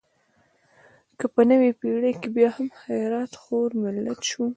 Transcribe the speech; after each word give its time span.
که 1.19 1.25
په 1.33 1.41
نوې 1.49 1.71
پېړۍ 1.79 2.13
کې 2.21 2.29
بیا 2.35 2.49
هم 2.57 2.67
خیرات 2.81 3.31
خور 3.41 3.69
ملت 3.83 4.19
شو. 4.29 4.43